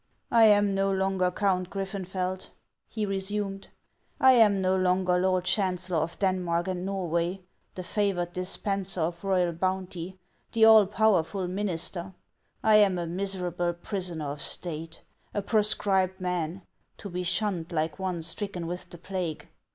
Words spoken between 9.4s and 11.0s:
bounty, the all